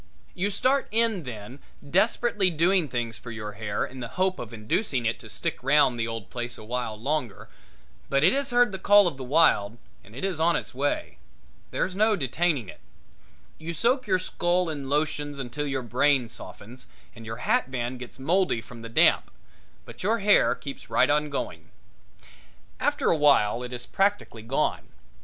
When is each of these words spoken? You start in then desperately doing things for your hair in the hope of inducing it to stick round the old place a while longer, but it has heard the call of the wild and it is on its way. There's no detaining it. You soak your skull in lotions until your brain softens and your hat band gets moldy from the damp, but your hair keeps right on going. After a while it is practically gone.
You 0.33 0.49
start 0.49 0.87
in 0.89 1.25
then 1.25 1.59
desperately 1.87 2.49
doing 2.49 2.87
things 2.87 3.19
for 3.19 3.29
your 3.29 3.51
hair 3.51 3.85
in 3.85 3.99
the 3.99 4.07
hope 4.17 4.39
of 4.39 4.51
inducing 4.51 5.05
it 5.05 5.19
to 5.19 5.29
stick 5.29 5.59
round 5.61 5.99
the 5.99 6.07
old 6.07 6.31
place 6.31 6.57
a 6.57 6.63
while 6.63 6.99
longer, 6.99 7.49
but 8.09 8.23
it 8.23 8.33
has 8.33 8.49
heard 8.49 8.71
the 8.71 8.79
call 8.79 9.05
of 9.07 9.17
the 9.17 9.23
wild 9.23 9.77
and 10.03 10.15
it 10.15 10.25
is 10.25 10.39
on 10.39 10.55
its 10.55 10.73
way. 10.73 11.19
There's 11.69 11.95
no 11.95 12.15
detaining 12.15 12.67
it. 12.67 12.79
You 13.59 13.75
soak 13.75 14.07
your 14.07 14.17
skull 14.17 14.71
in 14.71 14.89
lotions 14.89 15.37
until 15.37 15.67
your 15.67 15.83
brain 15.83 16.29
softens 16.29 16.87
and 17.15 17.23
your 17.23 17.37
hat 17.37 17.69
band 17.69 17.99
gets 17.99 18.17
moldy 18.17 18.59
from 18.59 18.81
the 18.81 18.89
damp, 18.89 19.29
but 19.85 20.01
your 20.01 20.17
hair 20.17 20.55
keeps 20.55 20.89
right 20.89 21.11
on 21.11 21.29
going. 21.29 21.69
After 22.79 23.11
a 23.11 23.15
while 23.17 23.61
it 23.61 23.71
is 23.71 23.85
practically 23.85 24.41
gone. 24.41 24.87